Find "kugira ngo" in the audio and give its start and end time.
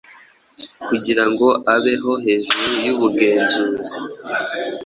0.87-1.47